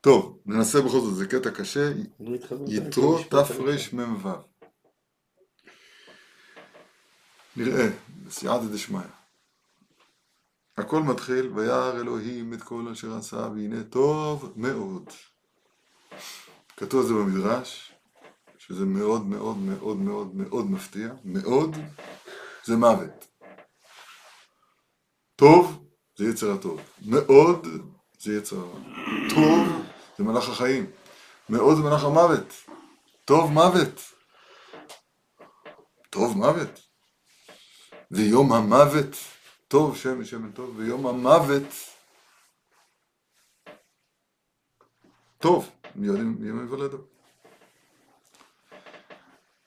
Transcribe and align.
טוב, 0.00 0.38
ננסה 0.46 0.80
בכל 0.80 1.00
זאת, 1.00 1.14
זה 1.14 1.26
קטע 1.26 1.50
קשה. 1.50 1.92
לא 2.20 2.36
יתרו. 2.68 3.18
תרמ"ו. 3.28 4.28
נראה, 7.56 7.88
בסייעתא 8.26 8.64
דשמיא. 8.64 9.00
הכל 10.76 11.02
מתחיל, 11.02 11.46
וירא 11.54 11.92
אלוהים 11.92 12.54
את 12.54 12.62
כל 12.62 12.88
אשר 12.92 13.16
עשה, 13.16 13.36
והנה 13.36 13.84
טוב 13.84 14.52
מאוד. 14.56 15.10
כתוב 16.76 17.00
על 17.00 17.06
זה 17.06 17.14
במדרש, 17.14 17.92
שזה 18.58 18.84
מאוד 18.84 19.26
מאוד 19.26 19.56
מאוד 19.56 19.96
מאוד 19.96 20.34
מאוד 20.34 20.70
מפתיע, 20.70 21.12
מאוד 21.24 21.76
זה 22.64 22.76
מוות. 22.76 23.26
טוב 25.36 25.84
זה 26.18 26.24
יצר 26.24 26.52
הטוב, 26.52 26.80
מאוד 27.06 27.66
זה 28.18 28.36
יצר 28.36 28.56
הרע. 28.56 28.80
טוב 29.34 29.79
זה 30.20 30.24
מלאך 30.24 30.48
החיים, 30.48 30.90
מאוד 31.48 31.76
זה 31.76 31.82
מלאך 31.82 32.04
המוות. 32.04 32.54
טוב 33.24 33.50
מוות. 33.50 34.00
טוב 36.10 36.36
מוות. 36.36 36.80
ויום 38.10 38.52
המוות, 38.52 39.16
טוב 39.68 39.96
שם 39.96 40.24
שמן 40.24 40.52
טוב, 40.52 40.76
ויום 40.76 41.06
המוות 41.06 41.62
טוב, 45.38 45.70
מיום 45.94 46.36
מיום 46.38 46.58
היוולדו. 46.58 46.98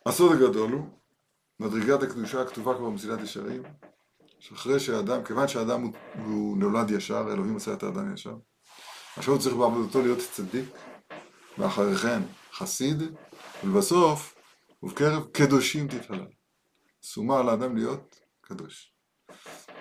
הסוד 0.05 0.31
הגדול 0.31 0.71
הוא, 0.71 0.87
מדרגת 1.59 2.03
הקדושה 2.03 2.41
הכתובה 2.41 2.73
כבר 2.77 2.89
במסילת 2.89 3.19
ישרים, 3.21 3.63
שאחרי 4.39 4.79
שהאדם, 4.79 5.23
כיוון 5.23 5.47
שהאדם 5.47 5.81
הוא, 5.81 5.93
הוא 6.25 6.57
נולד 6.57 6.91
ישר, 6.91 7.27
אלוהים 7.33 7.55
עשה 7.55 7.73
את 7.73 7.83
האדם 7.83 8.13
ישר, 8.13 8.35
עכשיו 9.17 9.33
הוא 9.33 9.41
צריך 9.41 9.55
בעבודתו 9.55 10.01
להיות 10.01 10.19
צדיק, 10.31 10.65
ואחרי 11.57 11.95
כן 11.95 12.21
חסיד, 12.53 12.97
ולבסוף, 13.63 14.35
ובקרב 14.83 15.23
קדושים 15.31 15.87
תתהלל. 15.87 16.27
שומה 17.01 17.39
על 17.39 17.49
האדם 17.49 17.75
להיות 17.75 18.19
קדוש. 18.41 18.93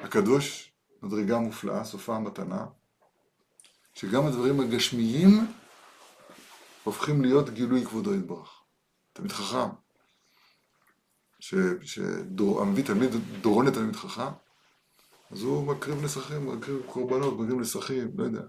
הקדוש, 0.03 0.72
מדרגה 1.03 1.38
מופלאה, 1.38 1.84
סופה 1.84 2.16
המתנה, 2.16 2.66
שגם 3.94 4.27
הדברים 4.27 4.60
הגשמיים 4.60 5.47
הופכים 6.84 7.22
להיות 7.22 7.50
גילוי 7.50 7.84
כבודו 7.84 8.14
יתברך. 8.14 8.62
תלמיד 9.12 9.33
חכם, 9.33 9.69
שהמביא 11.41 12.84
תלמיד 12.84 13.10
דורון 13.41 13.66
לתלמיד 13.66 13.97
חכם, 13.97 14.33
אז 15.30 15.42
הוא 15.42 15.66
מקריב 15.66 16.05
נסכים, 16.05 16.56
מקריב 16.56 16.83
קורבנות, 16.86 17.34
מקריב 17.34 17.60
נסכים, 17.60 18.10
לא 18.14 18.25
יודע. 18.25 18.42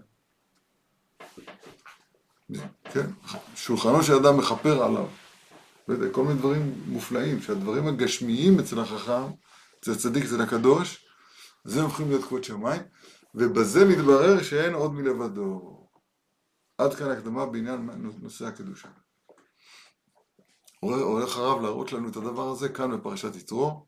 כן, 2.92 3.06
שולחנו 3.54 4.02
של 4.02 4.12
אדם 4.12 4.36
מכפר 4.36 4.82
עליו. 4.82 5.06
יודע, 5.88 6.10
כל 6.12 6.24
מיני 6.24 6.38
דברים 6.38 6.74
מופלאים, 6.86 7.42
שהדברים 7.42 7.86
הגשמיים 7.86 8.58
אצל 8.58 8.80
החכם, 8.80 9.32
אצל 9.80 9.92
הצדיק, 9.92 10.24
אצל 10.24 10.40
הקדוש, 10.40 11.06
זה 11.64 11.82
הופכים 11.82 12.08
להיות 12.08 12.24
כבוד 12.24 12.44
שמיים, 12.44 12.82
ובזה 13.34 13.84
מתברר 13.84 14.42
שאין 14.42 14.74
עוד 14.74 14.94
מלבדו. 14.94 15.80
עד 16.78 16.94
כאן 16.94 17.10
הקדמה 17.10 17.46
בעניין 17.46 17.90
נושא 18.22 18.46
הקדושה. 18.46 18.88
הולך 20.80 21.36
הרב 21.36 21.62
להראות 21.62 21.92
לנו 21.92 22.08
את 22.08 22.16
הדבר 22.16 22.48
הזה 22.48 22.68
כאן 22.68 22.96
בפרשת 22.96 23.36
יתרו, 23.36 23.86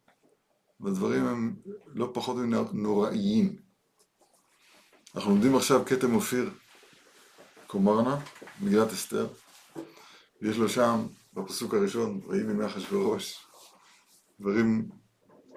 והדברים 0.81 1.27
הם 1.27 1.57
לא 1.87 2.11
פחות 2.15 2.37
מנוראיים. 2.73 3.57
אנחנו 5.15 5.31
לומדים 5.31 5.57
עכשיו 5.57 5.85
כתם 5.87 6.15
אופיר 6.15 6.51
קומרנה, 7.67 8.21
מגילת 8.61 8.93
אסתר, 8.93 9.29
ויש 10.43 10.57
לו 10.57 10.69
שם, 10.69 11.07
בפסוק 11.33 11.75
הראשון, 11.75 12.21
ויהי 12.27 12.43
מימי 12.43 12.67
אחשוורוש, 12.67 13.47
דברים 14.41 14.89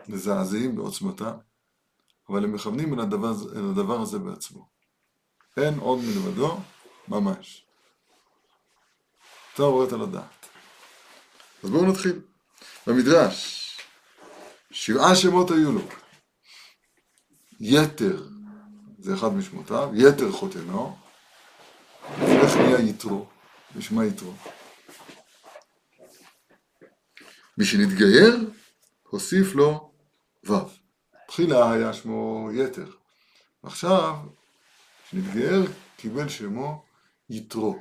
מזעזעים 0.08 0.76
בעוצמתה, 0.76 1.34
אבל 2.30 2.44
הם 2.44 2.54
מכוונים 2.54 2.94
אל 2.94 3.00
הדבר, 3.00 3.34
אל 3.56 3.70
הדבר 3.70 4.02
הזה 4.02 4.20
בעצמו. 4.20 4.70
אין 5.58 5.80
עוד 5.80 6.00
מלבדו, 6.00 6.58
ממש. 7.08 7.66
אתה 9.54 9.64
עוברת 9.64 9.94
על 9.94 10.02
הדעת. 10.02 10.46
אז 11.64 11.70
בואו 11.70 11.86
נתחיל. 11.92 12.22
במדרש, 12.88 13.70
שבעה 14.72 15.16
שמות 15.16 15.52
היו 15.52 15.72
לו. 15.72 15.82
יתר, 17.60 18.28
זה 19.00 19.14
אחד 19.14 19.34
משמותיו, 19.34 19.90
יתר 19.94 20.32
חותנו, 20.32 20.98
איך 22.18 22.58
נהיה 22.58 22.80
יתרו, 22.90 23.30
נשמע 23.76 24.06
יתרו. 24.06 24.34
מי 27.58 27.66
שנתגייר, 27.66 28.52
הוסיף 29.04 29.56
לו 29.56 29.92
ו'. 30.44 30.54
תחילה 31.28 31.72
היה 31.72 31.94
שמו 31.94 32.50
יתר. 32.54 32.92
עכשיו, 33.64 34.16
כשנתגייר, 35.06 35.72
קיבל 35.98 36.30
שמו 36.30 36.86
יתרו. 37.30 37.80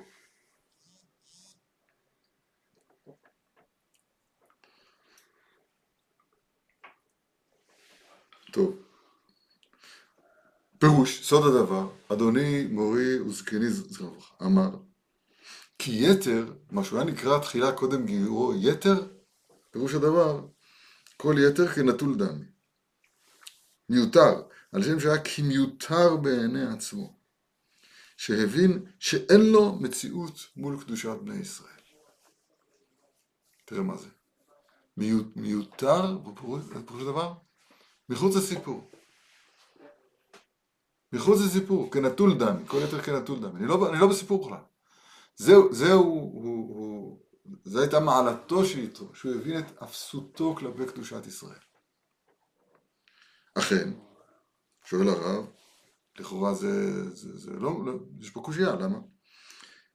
טוב. 8.52 8.87
פירוש, 10.78 11.28
סוד 11.28 11.54
הדבר, 11.54 11.88
אדוני 12.08 12.66
מורי 12.66 13.20
וזקני 13.20 13.70
זכרו 13.70 14.16
אמר, 14.42 14.70
כי 15.78 16.10
יתר, 16.10 16.52
מה 16.70 16.84
שהוא 16.84 16.98
היה 16.98 17.10
נקרא 17.10 17.38
תחילה 17.38 17.72
קודם 17.72 18.06
גיורו 18.06 18.52
יתר, 18.56 19.06
פירוש 19.70 19.94
הדבר, 19.94 20.46
כל 21.16 21.34
יתר 21.38 21.68
כנטול 21.68 22.16
דם. 22.16 22.42
מיותר, 23.88 24.42
על 24.72 24.82
שם 24.82 25.00
שהיה 25.00 25.18
כמיותר 25.18 26.16
בעיני 26.16 26.66
עצמו, 26.66 27.16
שהבין 28.16 28.84
שאין 28.98 29.40
לו 29.40 29.78
מציאות 29.80 30.46
מול 30.56 30.80
קדושת 30.80 31.16
בני 31.24 31.36
ישראל. 31.36 31.70
תראה 33.64 33.82
מה 33.82 33.96
זה. 33.96 34.08
מיותר, 35.36 36.18
פירוש 36.34 37.02
הדבר, 37.02 37.34
מחוץ 38.08 38.36
לסיפור. 38.36 38.90
מחוץ 41.12 41.38
לסיפור, 41.40 41.90
כנטול 41.92 42.38
דם, 42.38 42.56
כל 42.66 42.78
יתר 42.88 43.02
כנטול 43.02 43.40
דם. 43.40 43.56
אני 43.56 43.66
לא, 43.66 43.90
אני 43.90 44.00
לא 44.00 44.06
בסיפור 44.06 44.44
בכלל. 44.44 44.60
זהו, 45.36 45.74
זהו, 45.74 46.02
הוא, 46.02 46.74
הוא, 46.74 47.20
זו 47.64 47.80
הייתה 47.80 48.00
מעלתו 48.00 48.64
של 48.64 48.78
יתרו, 48.78 49.14
שהוא 49.14 49.34
הבין 49.34 49.58
את 49.58 49.82
אפסותו 49.82 50.54
כלפי 50.54 50.92
קדושת 50.92 51.26
ישראל. 51.26 51.58
אכן, 53.54 53.92
שואל 54.84 55.08
הרב, 55.08 55.46
לכאורה 56.18 56.54
זה, 56.54 57.04
זה, 57.14 57.38
זה 57.38 57.50
לא, 57.50 57.84
לא, 57.86 57.92
יש 58.20 58.30
פה 58.30 58.40
קושייה, 58.40 58.74
למה? 58.74 58.98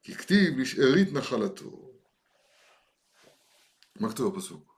כי 0.04 0.16
כתיב 0.16 0.58
לשארית 0.58 1.14
נחלתו. 1.14 1.90
מה 4.00 4.12
כתוב 4.12 4.36
בפסוק? 4.36 4.74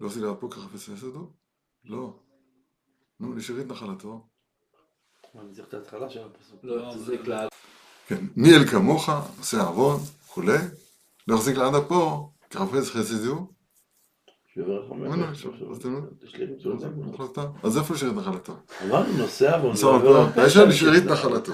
לא 0.00 0.06
עשיתי 0.06 0.20
לה 0.20 0.34
פה 0.34 0.48
ככה 0.50 0.66
בסדר? 0.66 1.39
לא. 1.84 2.14
נו, 3.20 3.34
לשארית 3.34 3.66
נחלתו. 3.66 4.26
אני 5.34 5.54
צריך 5.54 5.68
את 5.68 5.74
ההתחלה 5.74 6.10
של 6.10 6.20
הפסוק. 6.26 6.60
לא, 6.62 6.92
כלל. 7.24 7.48
כן, 8.06 8.24
מי 8.36 8.56
אל 8.56 8.66
כמוך, 8.70 9.08
עושה 9.38 9.62
עוון, 9.62 10.00
וכולי. 10.24 10.58
לא 11.28 11.34
יחזיק 11.34 11.56
לעד 11.56 11.74
אפו, 11.74 12.32
כחפץ 12.50 12.88
חסד 12.88 13.24
הוא. 13.24 13.46
אז 17.62 17.78
איפה 17.78 17.94
לשארית 17.94 18.14
נחלתו? 18.14 18.56
אמרנו 18.84 19.18
נושא 19.18 19.56
עוון, 19.56 19.74
יש 20.46 20.54
שם 20.54 20.68
לשארית 20.68 21.04
נחלתו. 21.04 21.52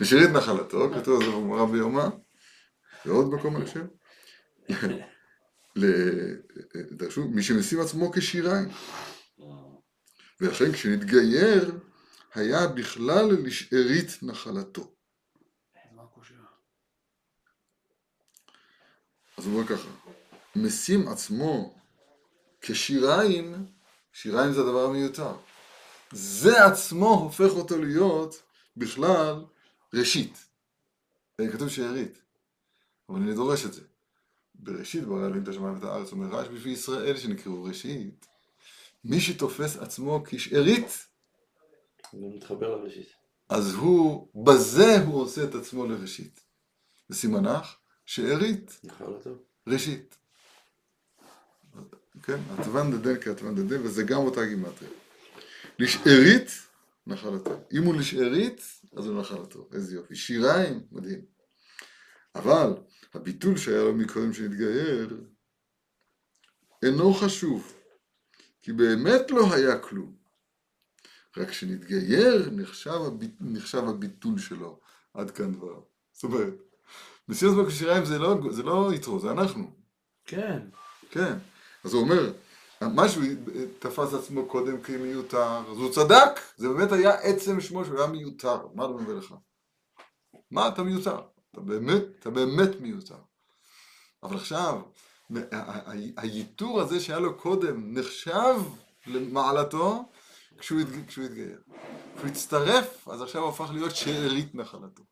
לשארית 0.00 0.30
נחלתו, 0.30 0.90
כתוב 0.94 1.20
על 1.20 1.26
זה 1.26 1.32
בגמרא 1.36 1.64
ביומא, 1.64 2.06
ועוד 3.06 3.34
מקום 3.34 3.56
אני 3.56 3.66
חושב. 3.66 3.84
דרשו, 6.92 7.28
מי 7.28 7.42
שמשים 7.42 7.80
עצמו 7.80 8.12
כשיריים. 8.12 8.68
ולכן 10.40 10.72
כשנתגייר, 10.72 11.78
היה 12.34 12.66
בכלל 12.66 13.26
לשארית 13.44 14.22
נחלתו. 14.22 14.94
אז 19.36 19.46
הוא 19.46 19.54
אומר 19.54 19.66
ככה, 19.66 19.88
משים 20.56 21.08
עצמו 21.08 21.74
כשיריים, 22.60 23.66
שיריים 24.12 24.52
זה 24.52 24.60
הדבר 24.60 24.84
המיותר. 24.84 25.36
זה 26.12 26.64
עצמו 26.64 27.08
הופך 27.08 27.50
אותו 27.50 27.78
להיות 27.78 28.42
בכלל 28.76 29.44
ראשית. 29.94 30.46
כתוב 31.52 31.68
שארית, 31.68 32.22
אבל 33.08 33.20
אני 33.20 33.34
דורש 33.34 33.64
את 33.64 33.72
זה. 33.72 33.82
בראשית 34.54 35.04
ברא 35.04 35.26
אלוהים 35.26 35.42
את 35.42 35.48
השמיים 35.48 35.74
ואת 35.74 35.84
הארץ, 35.84 36.12
אומר 36.12 36.26
רעש 36.26 36.48
בפי 36.48 36.68
ישראל 36.68 37.16
שנקראו 37.16 37.64
ראשית. 37.64 38.26
מי 39.04 39.20
שתופס 39.20 39.76
עצמו 39.76 40.22
כשארית, 40.26 41.06
אני 42.14 42.36
מתחבר 42.36 42.76
לראשית. 42.76 43.08
אז 43.48 43.74
הוא, 43.74 44.28
בזה 44.44 45.02
הוא 45.06 45.22
עושה 45.22 45.44
את 45.44 45.54
עצמו 45.54 45.86
לראשית. 45.86 46.40
וסימנך 47.10 47.76
שארית 48.06 48.80
נחלתו. 48.84 49.30
ראשית. 49.66 50.16
כן? 52.22 52.38
עטבן 52.58 52.90
דדן 52.90 53.20
כעטבן 53.20 53.54
דדן, 53.54 53.82
וזה 53.82 54.02
גם 54.02 54.18
אותה 54.18 54.46
גימטריה. 54.46 54.90
לשארית, 55.78 56.50
נחלתו. 57.06 57.60
אם 57.72 57.82
הוא 57.82 57.94
לשארית, 57.94 58.60
אז 58.96 59.06
הוא 59.06 59.20
נחלתו. 59.20 59.68
איזה 59.72 59.94
יופי. 59.94 60.16
שיריים, 60.16 60.80
מדהים. 60.92 61.20
אבל 62.34 62.72
הביטול 63.14 63.56
שהיה 63.56 63.82
לו 63.82 63.94
מקודם 63.94 64.32
שנתגייר, 64.32 65.20
אינו 66.82 67.14
חשוב, 67.14 67.74
כי 68.70 68.74
באמת 68.74 69.30
לא 69.30 69.54
היה 69.54 69.78
כלום. 69.78 70.12
רק 71.36 71.48
כשנתגייר 71.48 72.50
נחשב, 72.52 73.00
הביט... 73.06 73.34
נחשב 73.40 73.88
הביטול 73.88 74.38
שלו. 74.38 74.80
עד 75.14 75.30
כאן 75.30 75.54
דבריו. 75.54 75.80
זאת 76.12 76.24
אומרת, 76.24 76.54
מסירת 77.28 77.56
בקש 77.56 77.78
שיריים 77.78 78.04
זה 78.04 78.18
לא, 78.18 78.36
זה 78.50 78.62
לא 78.62 78.90
יתרו, 78.94 79.20
זה 79.20 79.30
אנחנו. 79.30 79.70
כן. 80.24 80.58
כן. 81.10 81.38
אז 81.84 81.94
הוא 81.94 82.02
אומר, 82.02 82.32
משהו 82.82 83.22
תפס 83.78 84.14
עצמו 84.14 84.46
קודם 84.46 84.80
כמיותר, 84.82 85.62
אז 85.70 85.76
הוא 85.76 85.92
צדק, 85.92 86.40
זה 86.56 86.68
באמת 86.68 86.92
היה 86.92 87.14
עצם 87.14 87.60
שמו 87.60 87.84
שהוא 87.84 87.98
היה 87.98 88.06
מיותר, 88.06 88.66
מה 88.74 88.84
אתה 88.84 88.92
מביא 88.92 89.14
לך? 89.14 89.34
מה 90.50 90.68
אתה 90.68 90.82
מיותר? 90.82 91.20
אתה 91.50 91.60
באמת, 91.60 92.02
אתה 92.18 92.30
באמת 92.30 92.80
מיותר. 92.80 93.18
אבל 94.22 94.36
עכשיו, 94.36 94.80
הייתור 96.16 96.80
הזה 96.80 97.00
שהיה 97.00 97.18
לו 97.18 97.38
קודם 97.38 97.98
נחשב 97.98 98.56
למעלתו 99.06 100.08
כשהוא, 100.58 100.80
התג... 100.80 101.06
כשהוא 101.06 101.24
התגייר. 101.24 101.62
כשהוא 102.16 102.30
הצטרף, 102.30 103.08
אז 103.08 103.22
עכשיו 103.22 103.42
הוא 103.42 103.50
הפך 103.50 103.70
להיות 103.72 103.96
שארית 103.96 104.54
נחלתו. 104.54 105.02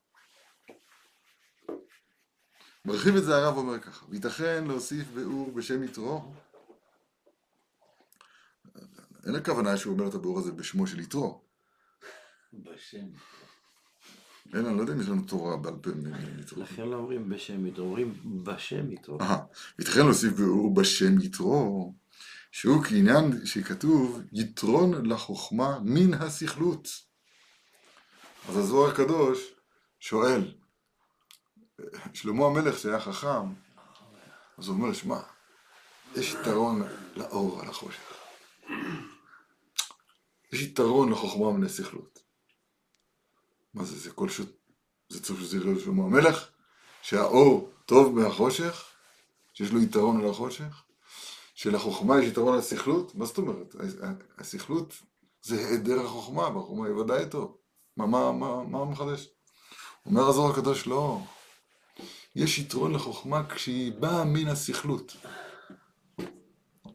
מרחיב 2.85 3.17
את 3.17 3.25
זה 3.25 3.37
הרב 3.37 3.57
אומר 3.57 3.81
ככה, 3.81 4.07
וייתכן 4.09 4.65
להוסיף 4.65 5.09
ביאור 5.09 5.53
בשם 5.53 5.83
יתרו. 5.83 6.33
אין 9.27 9.35
הכוונה 9.35 9.77
שהוא 9.77 9.93
אומר 9.93 10.09
את 10.09 10.15
הביאור 10.15 10.39
הזה 10.39 10.53
בשמו 10.53 10.87
של 10.87 11.01
יתרו. 11.01 11.45
בשם. 12.53 13.07
אין, 14.55 14.67
אני 14.67 14.77
לא 14.77 14.81
יודע 14.81 14.93
אם 14.93 15.01
יש 15.01 15.09
לנו 15.09 15.23
תורה 15.23 15.57
בעל 15.57 15.75
פה 15.83 15.91
מיתרו. 16.37 16.63
לכן 16.63 16.89
לא 16.89 16.97
אומרים 16.97 17.29
בשם 17.29 17.67
יתרו, 17.67 17.85
אומרים 17.85 18.15
בשם 18.45 18.93
יתרו. 18.93 19.21
אהה, 19.21 19.39
וייתכן 19.79 20.01
להוסיף 20.01 20.33
ביאור 20.33 20.75
בשם 20.75 21.21
יתרו, 21.21 21.95
שהוא 22.53 22.85
כעניין 22.85 23.47
שכתוב 23.47 24.21
יתרון 24.33 25.07
לחוכמה 25.07 25.79
מן 25.85 26.15
הסכלות. 26.15 26.89
אז 28.49 28.57
הזוהר 28.57 28.91
הקדוש 28.91 29.39
שואל, 30.01 30.55
שלמה 32.15 32.47
המלך 32.47 32.79
שהיה 32.79 33.01
חכם, 33.01 33.53
אז 34.59 34.69
הוא 34.69 34.77
אומר, 34.77 34.93
שמע, 34.93 35.21
יש 36.17 36.35
יתרון 36.35 36.83
לאור 37.17 37.61
על 37.61 37.69
החושך. 37.69 38.13
יש 40.53 40.63
יתרון 40.63 41.11
לחוכמה 41.11 41.53
מן 41.53 41.65
הסכלות. 41.65 42.28
מה 43.75 43.85
זה, 43.85 43.99
זה 43.99 44.11
כל 44.11 44.29
ש... 44.29 44.41
זה 45.09 45.23
צריך 45.23 45.41
שזה 45.41 45.57
יראה 45.57 45.73
לשלמה 45.73 46.05
המלך? 46.05 46.49
שהאור 47.03 47.71
טוב 47.87 48.19
מהחושך? 48.19 48.85
שיש 49.55 49.73
לו 49.73 49.83
יתרון 49.83 50.21
על 50.21 50.31
החושך? 50.31 50.83
שלחוכמה 51.55 52.23
יש 52.23 52.29
יתרון 52.29 52.53
על 52.53 52.59
הסכלות? 52.59 53.15
מה 53.15 53.25
זאת 53.25 53.39
אומרת? 53.39 53.77
הסכלות 54.39 54.95
זה 55.43 55.69
היעדר 55.69 56.05
החוכמה, 56.05 56.43
והחוכמה 56.43 56.87
היא 56.87 56.95
ודאי 56.95 57.29
טוב. 57.31 57.57
מה, 57.97 58.07
מה, 58.07 58.33
מה, 58.33 58.65
מה 58.65 58.85
מחדש? 58.85 59.29
אומר 60.07 60.29
הזוהר 60.29 60.53
הקדוש, 60.53 60.87
לא. 60.87 61.21
יש 62.37 62.59
יתרון 62.59 62.95
לחוכמה 62.95 63.49
כשהיא 63.49 63.93
באה 63.93 64.25
מן 64.25 64.49
הסכלות. 64.49 65.17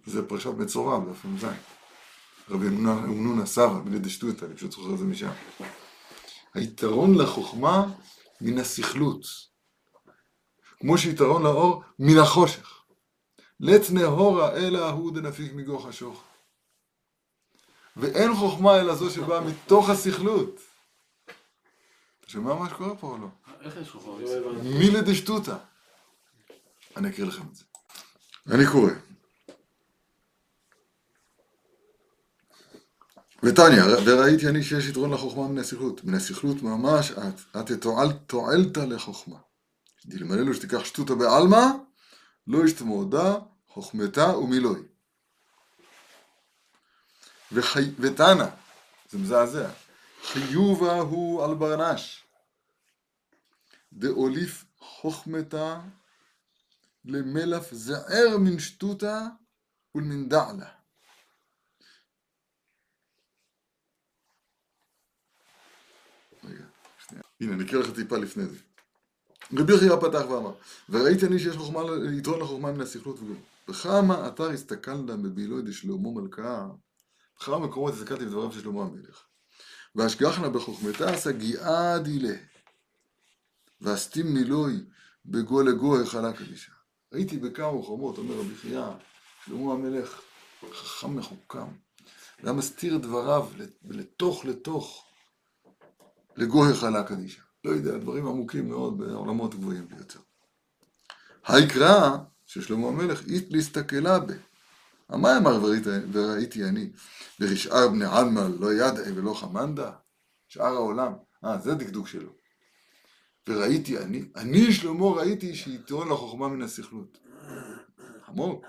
זה 0.05 0.27
פרשת 0.27 0.49
מצורע, 0.49 0.99
דף 0.99 1.25
מ"ז. 1.25 1.45
רבי 2.49 2.67
אמנון 2.67 3.45
סבא, 3.45 3.81
מלידשטותא, 3.85 4.45
אני 4.45 4.55
פשוט 4.55 4.71
זוכר 4.71 4.93
את 4.93 4.97
זה 4.97 5.05
משם. 5.05 5.31
היתרון 6.53 7.17
לחוכמה 7.17 7.85
מן 8.41 8.57
הסכלות. 8.57 9.25
כמו 10.79 10.97
שיתרון 10.97 11.43
לאור 11.43 11.83
מן 11.99 12.17
החושך. 12.17 12.83
לית 13.59 13.81
נהורה 13.91 14.55
אלא 14.55 14.89
הוא 14.89 15.13
דנפיק 15.13 15.53
מגו 15.53 15.79
חשוך. 15.79 16.23
ואין 17.97 18.35
חוכמה 18.35 18.79
אלא 18.79 18.95
זו 18.95 19.09
שבאה 19.09 19.41
מתוך 19.41 19.89
הסכלות. 19.89 20.59
אתה 22.19 22.31
שומע 22.31 22.53
מה 22.53 22.69
שקורה 22.69 22.95
פה 22.95 23.07
או 23.07 23.17
לא? 23.17 23.27
איך 23.61 23.77
יש 23.81 23.89
חוכמה? 23.89 24.13
דשטותא. 25.01 25.57
אני 26.97 27.09
אקריא 27.09 27.27
לכם 27.27 27.43
את 27.51 27.55
זה. 27.55 27.63
אני 28.51 28.63
קורא. 28.71 28.91
ותניא, 33.43 33.83
וראיתי 34.05 34.47
אני 34.47 34.63
שיש 34.63 34.85
יתרון 34.85 35.13
לחוכמה 35.13 35.47
מן 35.47 35.57
הסכלות. 35.57 36.03
מן 36.03 36.13
הסכלות 36.13 36.61
ממש 36.61 37.11
את, 37.11 37.57
את 37.57 37.81
תועל, 37.81 38.13
תועלת 38.27 38.77
לחוכמה. 38.77 39.37
דלמללו 40.05 40.53
שתיקח 40.53 40.85
שטותא 40.85 41.13
בעלמא, 41.13 41.65
לא 42.47 42.65
ישתמודה 42.65 43.35
חוכמתה 43.67 44.37
ומילוי. 44.37 44.81
וחי... 47.51 47.91
ותנא, 47.99 48.45
זה 49.09 49.17
מזעזע, 49.17 49.69
חיובה 50.23 50.99
הוא 50.99 51.43
על 51.43 51.55
ברנש. 51.55 52.23
דאוליף 53.93 54.65
חוכמתה 54.79 55.81
למלף 57.05 57.73
זער 57.73 58.37
מן 58.39 58.59
שטותא 58.59 59.19
ולמן 59.95 60.29
דעלה. 60.29 60.69
רגע, 66.43 66.63
שנייה. 67.07 67.23
הנה, 67.43 67.53
אני 67.53 67.63
אקריא 67.63 67.81
לך 67.81 67.91
טיפה 67.95 68.17
לפני 68.17 68.45
זה. 68.45 68.57
רבי 69.57 69.77
חייא 69.77 69.95
פתח 69.95 70.21
ואמר, 70.29 70.53
וראיתי 70.89 71.25
אני 71.25 71.39
שיש 71.39 71.55
חוכמה, 71.55 71.81
יתרון 72.17 72.39
לחוכמה 72.39 72.71
מן 72.71 72.81
הסכלות 72.81 73.19
וגום. 73.19 73.41
בכמה 73.67 74.27
אתר 74.27 74.49
הסתכלת 74.49 75.05
בבילוי 75.05 75.61
דשלמה 75.61 76.11
מלכה, 76.11 76.67
בכמה 77.39 77.59
מקומות 77.59 77.93
הסתכלתי 77.93 78.25
בדבריו 78.25 78.51
של 78.51 78.61
שלמה 78.61 78.81
המלך. 78.81 79.23
והשגחנה 79.95 80.49
בחוכמתה 80.49 81.09
עשה 81.09 81.31
גיאה 81.31 81.99
דילה. 81.99 82.35
ואסתים 83.81 84.33
מילוי 84.33 84.73
בגו 85.25 85.61
לגו 85.61 86.01
החלה 86.01 86.33
קדישה. 86.33 86.71
ראיתי 87.13 87.37
בכמה 87.37 87.71
מקומות, 87.71 88.17
אומר 88.17 88.35
רבי 88.35 88.55
חייא, 88.55 88.85
שלמה 89.45 89.73
המלך 89.73 90.21
חכם 90.73 91.15
מחוכם. 91.15 91.67
היה 92.43 92.53
מסתיר 92.53 92.97
דבריו 92.97 93.47
לתוך 93.83 94.45
לתוך 94.45 95.12
לגו 96.35 96.69
החלה 96.69 97.03
קדישה. 97.03 97.41
לא 97.63 97.71
יודע, 97.71 97.97
דברים 97.97 98.27
עמוקים 98.27 98.69
מאוד 98.69 98.97
בעולמות 98.97 99.55
גבוהים 99.55 99.87
ביותר. 99.87 100.19
היקרא 101.47 102.17
ששלמה 102.45 102.87
המלך 102.87 103.27
אית 103.27 103.47
להסתכלה 103.51 104.19
ב. 104.19 104.31
מה 105.09 105.37
אמר 105.37 105.59
וראיתי, 106.11 106.63
אני? 106.63 106.91
ורשעה 107.39 107.87
בני 107.87 108.05
עלמא 108.05 108.47
לא 108.59 108.73
ידעי 108.73 109.11
ולא 109.11 109.33
חמנדה? 109.33 109.91
שאר 110.47 110.73
העולם. 110.73 111.13
אה, 111.45 111.59
זה 111.59 111.75
דקדוק 111.75 112.07
שלו. 112.07 112.31
וראיתי 113.47 113.97
אני, 113.97 114.31
אני 114.35 114.73
שלמה 114.73 115.05
ראיתי 115.05 115.55
שיתרון 115.55 116.09
לחוכמה 116.09 116.47
מן 116.47 116.61
הסכלות. 116.61 117.17
עמוק. 118.27 118.65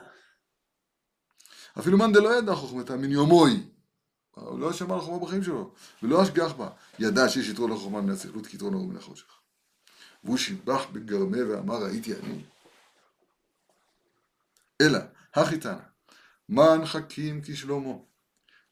אפילו 1.78 1.98
מאן 1.98 2.12
דלא 2.12 2.38
ידע 2.38 2.54
חוכמתה 2.54 2.96
מן 2.96 3.10
יומוי. 3.10 3.70
הוא 4.34 4.60
לא 4.60 4.72
שמע 4.72 4.94
על 4.94 5.00
חוכמה 5.00 5.26
בחיים 5.26 5.42
שלו, 5.42 5.74
ולא 6.02 6.22
אשגח 6.22 6.52
בה. 6.52 6.70
ידע 6.98 7.28
שיש 7.28 7.48
יתרון 7.48 7.70
לחוכמה 7.70 8.00
מן 8.00 8.10
הסכלות, 8.10 8.46
כי 8.46 8.56
יתרון 8.56 8.88
מן 8.88 8.96
החושך. 8.96 9.38
והוא 10.24 10.36
שיבח 10.36 10.86
בגרמה 10.92 11.38
ואמר 11.48 11.84
ראיתי 11.84 12.14
אני. 12.14 12.44
אלא, 14.80 14.98
הכי 15.34 15.58
תנא, 15.58 15.78
מן 16.48 16.86
חכים 16.86 17.40
כשלמה, 17.44 17.94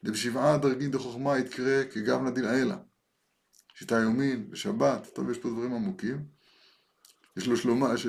דבשבעה 0.03 0.57
דרגין 0.57 0.91
דחוכמה 0.91 1.39
יתקרא 1.39 1.83
כגב 1.91 2.21
נדין 2.21 2.45
האלה. 2.45 2.77
שיטה 3.75 3.95
יומין 3.95 4.47
ושבת, 4.51 5.07
טוב, 5.13 5.29
יש 5.29 5.37
פה 5.37 5.49
דברים 5.49 5.73
עמוקים. 5.73 6.25
יש 7.37 7.47
לו 7.47 7.57
שלמה, 7.57 7.97
ש... 7.97 8.07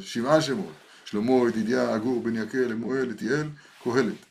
שבעה 0.00 0.42
שמות, 0.42 0.72
שלמה, 1.04 1.48
ידידיה, 1.48 1.96
אגור, 1.96 2.22
בן 2.22 2.36
יקל, 2.36 2.72
אמואל, 2.72 3.10
אתיאל, 3.10 3.48
קהלת. 3.84 4.26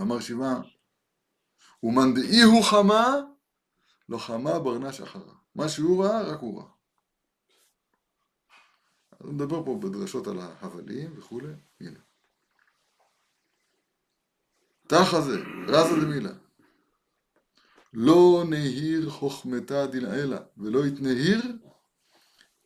אמר 0.00 0.20
שבעה, 0.20 0.60
ומאן 1.82 2.14
דאי 2.14 2.42
הוא 2.42 2.64
חמה, 2.64 3.16
לא 4.08 4.18
חמה 4.18 4.58
ברנש 4.58 5.00
אחרה. 5.00 5.34
מה 5.54 5.68
שהוא 5.68 6.04
ראה, 6.04 6.22
רק 6.22 6.40
הוא 6.40 6.60
ראה. 6.60 6.70
אז 9.20 9.30
נדבר 9.30 9.64
פה 9.64 9.78
בדרשות 9.82 10.26
על 10.26 10.38
ההבלים 10.40 11.18
וכולי, 11.18 11.52
הנה. 11.80 11.98
תחה 14.88 15.20
זה, 15.20 15.42
רזה 15.66 16.06
דמילה. 16.06 16.32
לא 17.92 18.44
נהיר 18.50 19.10
חוכמתה 19.10 19.86
דלעילה, 19.86 20.38
ולא 20.56 20.86
יתנהיר, 20.86 21.42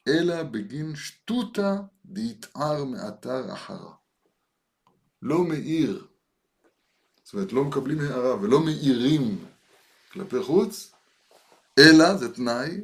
אלא 0.09 0.43
בגין 0.43 0.97
שטותא 0.97 1.77
דיתער 2.05 2.85
מאתר 2.85 3.53
אחרה. 3.53 3.95
לא 5.23 5.45
מאיר, 5.45 6.07
זאת 7.33 7.35
אומרת 7.35 7.53
לא 7.53 7.65
מקבלים 7.65 8.01
הערה 8.01 8.41
ולא 8.41 8.65
מאירים 8.65 9.45
כלפי 10.13 10.43
חוץ, 10.43 10.93
אלא, 11.79 12.17
זה 12.17 12.35
תנאי, 12.35 12.81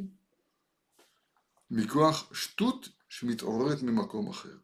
מכוח 1.71 2.35
שטות 2.35 2.89
שמתעוררת 3.09 3.83
ממקום 3.83 4.31
אחר. 4.31 4.57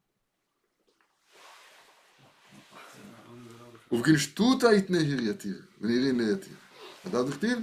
ובגין 3.92 4.18
שטותא 4.18 4.66
יתנהיר 4.66 5.20
יתיר, 5.20 5.62
ונהירין 5.80 6.20
ליתיר. 6.20 6.56
הדעת 7.04 7.26
דכתיב, 7.26 7.58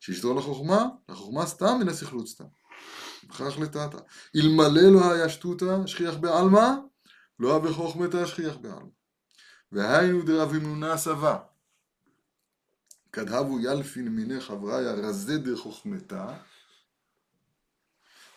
שישתור 0.00 0.36
לחוכמה, 0.36 0.86
לחוכמה 1.08 1.46
סתם 1.46 1.78
מן 1.80 1.88
הסכלות 1.88 2.28
סתם. 2.28 2.44
בכך 3.28 3.58
לטאטא. 3.58 3.98
אלמלא 4.36 4.82
לא 4.82 5.12
היה 5.12 5.28
שטותא 5.28 5.86
שכיח 5.86 6.14
בעלמא, 6.14 6.68
לא 7.38 7.50
היה 7.50 7.58
בחוכמתא 7.58 8.26
שכיח 8.26 8.56
בעלמא. 8.56 8.90
והיינו 9.72 10.22
דרבימנונה 10.22 10.96
סבה. 10.96 11.51
כדהבו 13.12 13.60
ילפין 13.60 14.08
מיני 14.08 14.40
חבריה 14.40 14.92
רזה 14.92 15.38
דחוכמתה, 15.38 16.36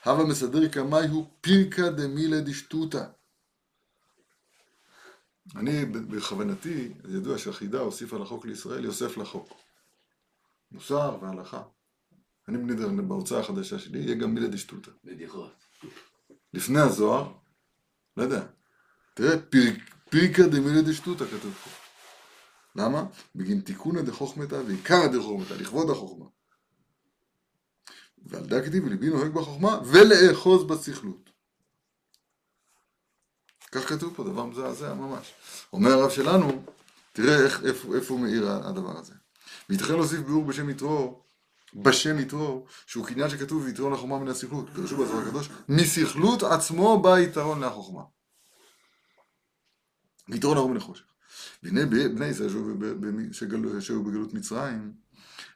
הווה 0.05 0.25
מסדר 0.25 0.71
כמאי 0.71 1.07
הוא 1.07 1.27
פירקא 1.41 1.89
דמילה 1.89 2.41
דשטותא. 2.41 3.05
אני, 5.55 5.85
בכוונתי, 5.85 6.93
ידוע 7.09 7.37
שהחידה 7.37 7.79
הוסיפה 7.79 8.17
לחוק 8.17 8.45
לישראל, 8.45 8.85
יוסף 8.85 9.17
לחוק. 9.17 9.53
מוסר 10.71 11.17
והלכה. 11.21 11.63
אני 12.47 12.57
בנדר, 12.57 12.89
בהוצאה 13.07 13.39
החדשה 13.39 13.79
שלי, 13.79 13.99
יהיה 13.99 14.15
גם 14.15 14.33
מילה 14.33 14.47
דשטותא. 14.47 14.91
בדיחות. 15.03 15.53
לפני 16.53 16.79
הזוהר, 16.79 17.33
לא 18.17 18.23
יודע, 18.23 18.45
תראה, 19.13 19.41
פירק, 19.49 19.77
פירקא 20.09 20.47
דמילה 20.47 20.81
דשטותא 20.81 21.25
כתוב 21.25 21.53
פה. 21.53 21.84
למה? 22.75 23.03
בגין 23.35 23.61
תיקונא 23.61 24.01
דחוכמתא 24.01 24.55
ועיקרא 24.67 25.07
דחוכמתא, 25.07 25.53
לכבוד 25.53 25.89
החוכמה. 25.89 26.25
ועל 28.25 28.45
דא 28.45 28.65
כתיב 28.65 28.85
וליבי 28.85 29.09
נוהג 29.09 29.31
בחוכמה 29.31 29.79
ולאחוז 29.85 30.63
בסכלות. 30.63 31.29
כך 33.71 33.89
כתוב 33.89 34.13
פה, 34.15 34.23
דבר 34.23 34.45
מזעזע 34.45 34.93
ממש. 34.93 35.33
אומר 35.73 35.91
הרב 35.91 36.09
שלנו, 36.09 36.63
תראה 37.13 37.43
איך, 37.43 37.63
איפה, 37.63 37.95
איפה 37.95 38.17
מאיר 38.17 38.49
הדבר 38.49 38.99
הזה. 38.99 39.13
וייתכן 39.69 39.93
להוסיף 39.93 40.19
ביאור 40.19 40.45
בשם 40.45 40.69
יתרו, 40.69 41.23
בשם 41.73 42.19
יתרו, 42.19 42.65
שהוא 42.85 43.05
קניין 43.05 43.29
שכתוב 43.29 43.63
ויתרון 43.65 43.93
לחוכמה 43.93 44.19
מן 44.19 44.27
הסכלות, 44.27 44.65
פירשו 44.75 44.97
בזוהר 44.97 45.27
הקדוש, 45.27 45.49
מסכלות 45.69 46.43
עצמו 46.43 47.01
בא 47.01 47.19
יתרון 47.19 47.63
לחוכמה. 47.63 48.01
ויתרון 50.29 50.57
הרוב 50.57 50.71
מן 50.71 50.77
החושך. 50.77 51.14
והנה 51.63 51.85
בני 51.85 52.25
ישראל 52.25 52.49
שהיו 53.81 54.03
בגלות 54.03 54.33
מצרים, 54.33 54.93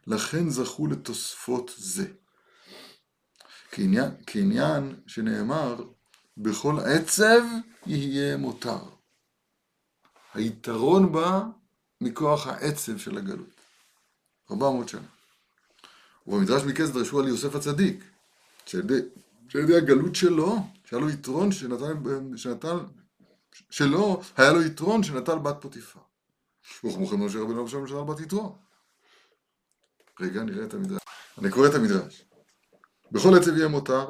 לכן 0.08 0.50
זכו 0.50 0.88
לתוספות 0.88 1.72
זה. 1.78 2.08
כעניין, 3.72 4.12
כעניין 4.28 4.96
שנאמר, 5.08 5.84
בכל 6.38 6.80
עצב 6.80 7.42
יהיה 7.86 8.38
מותר. 8.38 8.80
היתרון 10.34 11.12
בא 11.12 11.42
מכוח 12.02 12.48
העצב 12.48 12.98
של 12.98 13.18
הגלות. 13.18 13.60
400 14.52 14.90
שנה. 14.90 15.08
ובמדרש 16.28 16.64
מקץ 16.64 16.90
דרשו 16.90 17.20
על 17.20 17.28
יוסף 17.28 17.56
הצדיק, 17.56 18.04
שעל 18.66 18.82
ידי 19.64 19.78
הגלות 19.78 20.16
שלו, 20.16 20.58
שהיה 20.86 21.02
לו 21.02 21.10
יתרון 21.10 21.52
שנתן, 21.52 22.38
שנתן 22.38 22.78
שלו, 23.70 24.22
היה 24.38 24.54
לו 24.54 24.62
יתרון 24.62 25.04
שנטל 25.04 25.38
בת 25.38 25.56
פוטיפר. 25.62 26.00
וכמוכם 26.84 27.26
משה 27.26 27.40
רבינו 27.40 27.66
בשם 27.66 27.88
שנטל 27.88 28.04
בת 28.04 28.20
יתרו. 28.20 28.56
רגע, 30.20 30.44
נראה 30.44 30.66
את 30.66 30.74
המדרש. 30.74 31.02
אני 31.38 31.52
קורא 31.52 31.68
את 31.68 31.74
המדרש. 31.74 32.26
בכל 33.12 33.38
עצב 33.38 33.58
יהיה 33.58 33.68
מותר. 33.68 34.10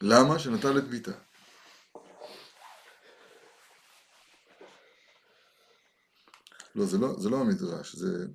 למה? 0.00 0.38
שנטל 0.38 0.78
את 0.78 0.84
ביתה. 0.84 1.12
לא, 6.74 6.86
זה 6.86 6.98
לא, 6.98 7.20
זה 7.20 7.30
לא 7.30 7.40
המדרש, 7.40 7.94
זה... 7.94 8.26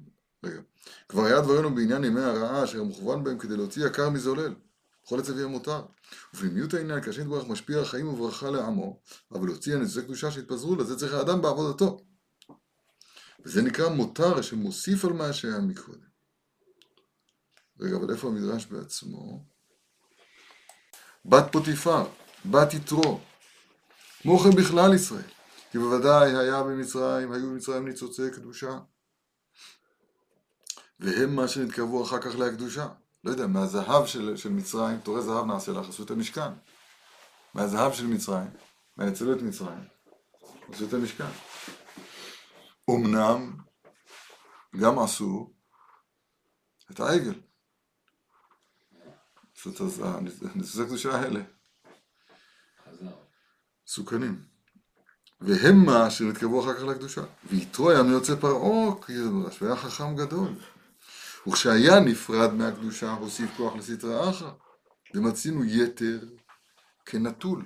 רגע. 0.43 0.61
כבר 1.09 1.25
היה 1.25 1.41
דברינו 1.41 1.75
בעניין 1.75 2.03
ימי 2.03 2.21
הרעה 2.21 2.63
אשר 2.63 2.83
מוכוון 2.83 3.23
בהם 3.23 3.39
כדי 3.39 3.57
להוציא 3.57 3.87
יקר 3.87 4.09
מזולל. 4.09 4.55
בכל 5.09 5.19
עצב 5.19 5.37
יהיה 5.37 5.47
מותר. 5.47 5.85
ופנימיות 6.33 6.73
העניין, 6.73 7.01
כאשר 7.01 7.21
יתברך 7.21 7.47
משפיע 7.47 7.85
חיים 7.85 8.07
וברכה 8.07 8.49
לעמו, 8.49 9.01
אבל 9.31 9.47
להוציא 9.47 9.75
הנזקי 9.75 10.05
קדושה 10.05 10.31
שהתפזרו 10.31 10.75
לזה 10.75 10.99
צריך 10.99 11.13
האדם 11.13 11.41
בעבודתו. 11.41 12.05
וזה 13.45 13.61
נקרא 13.61 13.89
מותר 13.89 14.41
שמוסיף 14.41 15.05
על 15.05 15.13
מה 15.13 15.33
שהיה 15.33 15.59
מקודם. 15.59 16.09
רגע, 17.79 17.95
אבל 17.95 18.11
איפה 18.11 18.27
המדרש 18.27 18.65
בעצמו? 18.65 19.45
בת 21.25 21.45
פוטיפר, 21.51 22.07
בת 22.45 22.73
יתרו, 22.73 23.19
כמו 24.21 24.39
כן 24.39 24.55
בכלל 24.55 24.93
ישראל, 24.93 25.29
כי 25.71 25.77
בוודאי 25.77 26.35
היה 26.35 26.63
במצרים, 26.63 27.31
היו 27.31 27.49
במצרים 27.49 27.87
ניצוצי 27.87 28.31
קדושה, 28.33 28.79
והם 30.99 31.35
מה 31.35 31.47
שנתקרבו 31.47 32.03
אחר 32.03 32.21
כך 32.21 32.35
להקדושה. 32.35 32.87
לא 33.23 33.31
יודע, 33.31 33.47
מהזהב 33.47 34.05
של, 34.05 34.37
של 34.37 34.49
מצרים, 34.49 34.99
תורי 34.99 35.21
זהב 35.21 35.45
נעשה 35.45 35.71
לך, 35.71 35.89
עשו 35.89 36.03
את 36.03 36.11
המשכן. 36.11 36.51
מהזהב 37.53 37.93
של 37.93 38.07
מצרים, 38.07 38.49
מהנצלות 38.97 39.41
מצרים, 39.41 39.83
עשו 40.73 40.87
את 40.87 40.93
המשכן. 40.93 41.31
אמנם 42.89 43.57
גם 44.79 44.99
עשו 44.99 45.53
את 46.91 46.99
העגל. 46.99 47.33
זאת 49.63 49.81
הנצחי 50.55 50.81
הקדושה 50.81 51.15
האלה. 51.15 51.41
מסוכנים. 53.87 54.45
והם 55.41 55.85
מה 55.85 56.11
שנתקרבו 56.11 56.63
אחר 56.63 56.73
כך 56.73 56.83
לקדושה. 56.83 57.21
ויתרו 57.43 57.89
היה 57.89 58.03
מיוצא 58.03 58.35
פרעה, 58.35 59.01
כי 59.05 59.17
זה 59.17 59.29
מדרש, 59.29 59.61
והיה 59.61 59.75
חכם 59.75 60.15
גדול. 60.15 60.49
וכשהיה 61.49 61.99
נפרד 61.99 62.53
מהקדושה, 62.53 63.13
הוסיף 63.13 63.49
כוח 63.57 63.75
לסטרא 63.75 64.29
אחרא, 64.29 64.51
ומצינו 65.15 65.65
יתר 65.65 66.19
כנטול. 67.05 67.65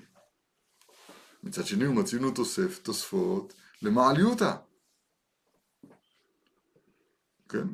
מצד 1.44 1.66
שני, 1.66 1.88
ומצינו 1.88 2.32
תוסף, 2.32 2.80
תוספות 2.84 3.54
למעליותא. 3.82 4.56
כן? 7.50 7.68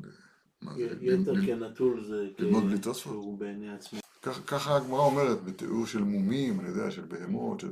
יתר 1.02 1.34
כנטול 1.46 2.06
זה 2.06 2.28
ללמוד 2.40 2.64
בלי 2.64 2.80
תוספות. 2.80 3.14
שהוא 3.14 3.40
בעיני 3.40 3.74
עצמו. 3.74 4.00
ככה 4.22 4.76
הגמרא 4.76 5.00
אומרת, 5.00 5.44
בתיאור 5.44 5.86
של 5.86 6.04
מומים, 6.04 6.60
אני 6.60 6.70
יודע, 6.70 6.92
של 6.92 7.06
בהמות, 7.06 7.60
של 7.60 7.72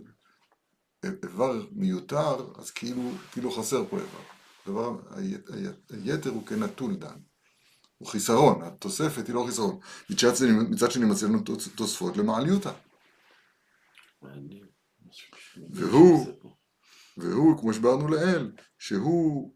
איבר 1.06 1.66
מיותר, 1.72 2.54
אז 2.56 2.72
כאילו, 2.72 3.12
כאילו 3.32 3.52
חסר 3.52 3.86
פה 3.90 3.98
איבר. 3.98 4.22
דבר, 4.68 5.02
היתר 5.90 6.30
הוא 6.30 6.46
כנטול 6.46 6.96
דן. 6.96 7.18
הוא 7.98 8.08
חיסרון, 8.08 8.62
התוספת 8.62 9.28
היא 9.28 9.36
לא 9.36 9.44
חיסרון. 9.48 9.80
מצד 10.10 10.36
שני, 10.36 10.52
מצד 10.52 10.92
שני 10.92 11.06
מציע 11.06 11.28
לנו 11.28 11.44
תוספות 11.76 12.18
למעליותא. 12.18 12.72
והוא, 15.74 16.28
והוא, 17.18 17.60
כמו 17.60 17.74
שברנו 17.74 18.08
לעיל, 18.08 18.52
שהוא, 18.80 19.54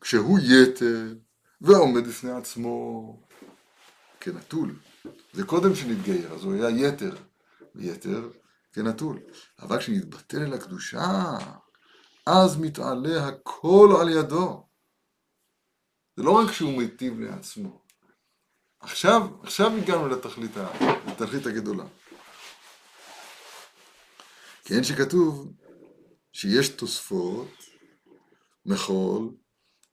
כשהוא 0.00 0.38
יתר, 0.38 1.14
ועומד 1.60 2.08
בפני 2.08 2.30
עצמו 2.30 3.16
כנטול. 4.20 4.78
זה 5.32 5.44
קודם 5.44 5.74
שנתגייר, 5.74 6.32
אז 6.32 6.44
הוא 6.44 6.54
היה 6.54 6.88
יתר, 6.88 7.16
יתר 7.74 8.30
כנטול. 8.72 9.18
אבל 9.58 9.78
כשנתבטל 9.78 10.42
אל 10.42 10.54
הקדושה, 10.54 11.38
אז 12.26 12.56
מתעלה 12.56 13.28
הכל 13.28 13.96
על 14.00 14.08
ידו. 14.08 14.69
זה 16.20 16.26
לא 16.26 16.30
רק 16.30 16.52
שהוא 16.52 16.72
מיטיב 16.72 17.20
לעצמו. 17.20 17.80
עכשיו, 18.80 19.28
עכשיו 19.42 19.76
הגענו 19.76 20.08
לתכלית, 20.08 20.50
לתכלית 21.06 21.46
הגדולה. 21.46 21.84
כן 24.64 24.84
שכתוב 24.84 25.52
שיש 26.32 26.68
תוספות 26.68 27.48
מחול 28.66 29.30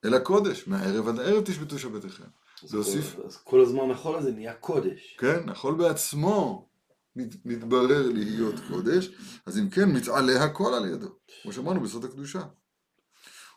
אל 0.06 0.14
הקודש, 0.14 0.68
מהערב 0.68 1.08
עד 1.08 1.20
הערב 1.20 1.44
תשבתו 1.46 1.80
שבתיכם. 1.80 2.24
זה 2.64 2.78
הוסיף... 2.78 3.16
אז 3.26 3.38
כל 3.38 3.62
הזמן 3.62 3.92
החול 3.92 4.16
הזה 4.16 4.32
נהיה 4.32 4.54
קודש. 4.54 5.18
כן, 5.20 5.50
החול 5.50 5.76
בעצמו 5.76 6.70
מת, 7.16 7.46
מתברר 7.46 8.10
להיות 8.14 8.56
קודש, 8.68 9.10
אז 9.46 9.58
אם 9.58 9.70
כן, 9.70 9.90
מתעלה 9.90 10.44
הכל 10.44 10.74
על 10.74 10.86
ידו, 10.86 11.10
כמו 11.44 11.54
שאמרנו 11.54 11.80
בסוד 11.80 12.06
הקדושה. 12.06 12.42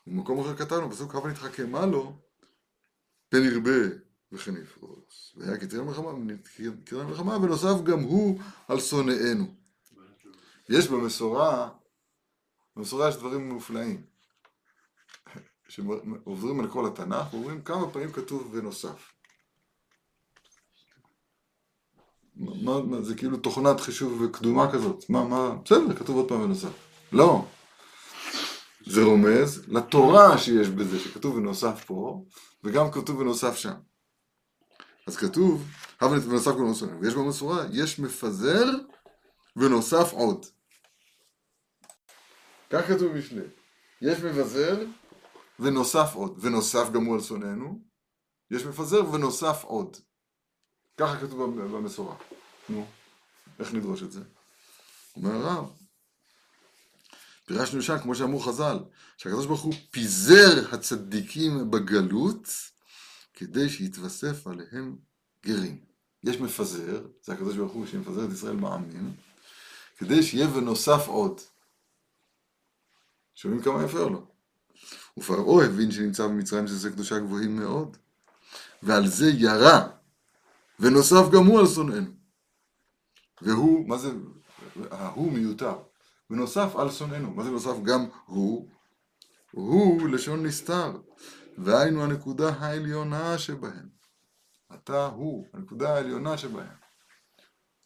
ובמקום 0.07 0.41
אחר 0.41 0.57
כתבנו, 0.57 0.91
פסוק 0.91 1.15
הבה 1.15 1.29
נתחכמה 1.29 1.87
לו, 1.87 2.30
פן 3.31 3.45
ירבה 3.45 3.97
וכן 4.33 4.57
יפרוס. 4.63 5.35
והיה 5.37 5.57
כתרי 5.57 5.83
מלחמה, 7.05 7.37
ונוסף 7.37 7.83
גם 7.85 8.01
הוא 8.01 8.41
על 8.69 8.81
שונאינו. 8.81 9.55
יש 10.69 10.89
במסורה, 10.89 11.69
במסורה 12.77 13.09
יש 13.09 13.17
דברים 13.17 13.49
מופלאים. 13.49 14.03
שעוברים 15.69 16.61
על 16.61 16.71
כל 16.71 16.87
התנ"ך, 16.87 17.35
ואומרים 17.35 17.63
כמה 17.63 17.91
פעמים 17.91 18.13
כתוב 18.13 18.51
ונוסף. 18.55 19.13
מה, 22.37 22.83
מה, 22.83 23.03
זה 23.03 23.15
כאילו 23.15 23.37
תוכנת 23.37 23.81
חישוב 23.81 24.33
קדומה 24.33 24.73
כזאת. 24.73 25.11
מה, 25.11 25.25
מה, 25.25 25.57
בסדר, 25.65 25.97
כתוב 25.97 26.17
עוד 26.17 26.29
פעם 26.29 26.41
ונוסף. 26.41 26.73
לא. 27.13 27.45
זה 28.87 29.03
רומז 29.03 29.63
לתורה 29.69 30.39
שיש 30.39 30.69
בזה, 30.69 31.01
שכתוב 31.01 31.37
ונוסף 31.37 31.85
פה, 31.87 32.25
וגם 32.65 32.91
כתוב 32.93 33.19
ונוסף 33.19 33.57
שם. 33.57 33.75
אז 35.07 35.17
כתוב, 35.17 35.69
הווה 36.01 36.19
ונוסף 36.29 36.51
כל 36.51 36.59
נוסף, 36.59 36.87
ויש 37.01 37.15
במסורה, 37.15 37.67
יש 37.73 37.99
מפזר 37.99 38.65
ונוסף 39.57 40.13
עוד. 40.13 40.47
כך 42.71 42.87
כתוב 42.87 43.13
משנה. 43.13 43.43
יש 44.03 44.19
מבזר 44.19 44.85
ונוסף 45.59 46.11
עוד, 46.15 46.39
ונוסף 46.41 46.91
גם 46.93 47.05
הוא 47.05 47.15
על 47.15 47.21
שונאינו, 47.21 47.81
יש 48.51 48.65
מפזר 48.65 49.11
ונוסף 49.11 49.65
עוד. 49.65 49.97
ככה 50.97 51.21
כתוב 51.21 51.61
במסורה. 51.77 52.17
נו, 52.69 52.87
איך 53.59 53.75
נדרוש 53.75 54.03
את 54.03 54.13
זה? 54.13 54.21
אומר 55.17 55.31
הרב, 55.31 55.80
פירשנו 57.53 57.83
שם, 57.83 57.99
כמו 57.99 58.15
שאמרו 58.15 58.41
חז"ל, 58.41 58.79
שהקדוש 59.17 59.47
ברוך 59.47 59.61
הוא 59.61 59.75
פיזר 59.91 60.75
הצדיקים 60.75 61.71
בגלות 61.71 62.49
כדי 63.35 63.69
שיתווסף 63.69 64.47
עליהם 64.47 64.97
גרים. 65.47 65.79
יש 66.25 66.41
מפזר, 66.41 67.07
זה 67.23 67.33
הקדוש 67.33 67.57
ברוך 67.57 67.73
הוא 67.73 67.87
שמפזר 67.87 68.25
את 68.25 68.31
ישראל 68.33 68.57
בעמים, 68.57 69.13
כדי 69.99 70.23
שיהיה 70.23 70.49
ונוסף 70.57 71.07
עוד. 71.07 71.41
שומעים 73.35 73.63
כמה 73.63 73.85
יפה 73.85 73.99
לו. 73.99 74.27
ופרעה 75.19 75.67
הבין 75.67 75.91
שנמצא 75.91 76.27
במצרים 76.27 76.67
שזה 76.67 76.91
קדושה 76.91 77.19
גבוהים 77.19 77.57
מאוד, 77.57 77.97
ועל 78.83 79.07
זה 79.07 79.31
ירה, 79.31 79.89
ונוסף 80.81 81.31
גם 81.33 81.47
הוא 81.47 81.61
על 81.61 81.67
שונאינו. 81.67 82.11
והוא, 83.43 83.89
מה 83.89 83.99
זה, 83.99 84.11
ההוא 84.91 85.33
מיותר, 85.33 85.90
ונוסף 86.31 86.77
על 86.77 86.91
שונאינו, 86.91 87.31
מה 87.31 87.45
זה 87.45 87.51
נוסף 87.51 87.83
גם 87.83 88.07
הוא? 88.27 88.69
הוא 89.51 90.09
לשון 90.09 90.47
נסתר, 90.47 90.97
והיינו 91.59 92.05
הנקודה 92.05 92.49
העליונה 92.49 93.39
שבהם. 93.39 93.89
אתה 94.75 95.07
הוא, 95.07 95.47
הנקודה 95.55 95.95
העליונה 95.95 96.39
שבהם. 96.39 96.77